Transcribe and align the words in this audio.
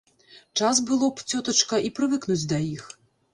Час 0.61 0.79
было 0.91 1.09
б, 1.19 1.25
цётачка, 1.31 1.79
і 1.91 1.93
прывыкнуць 2.01 2.41
да 2.55 2.61
іх. 2.73 2.89